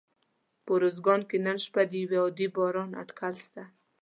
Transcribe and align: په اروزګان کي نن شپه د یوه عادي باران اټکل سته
په 0.63 0.69
اروزګان 0.77 1.21
کي 1.29 1.37
نن 1.45 1.57
شپه 1.65 1.81
د 1.89 1.91
یوه 2.03 2.17
عادي 2.23 2.47
باران 2.55 2.89
اټکل 3.01 3.33
سته 3.45 3.63